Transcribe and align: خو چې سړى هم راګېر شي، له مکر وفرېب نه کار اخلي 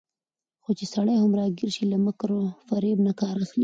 خو 0.63 0.71
چې 0.77 0.85
سړى 0.93 1.15
هم 1.17 1.31
راګېر 1.39 1.69
شي، 1.75 1.83
له 1.91 1.97
مکر 2.05 2.29
وفرېب 2.33 2.97
نه 3.07 3.13
کار 3.19 3.35
اخلي 3.43 3.59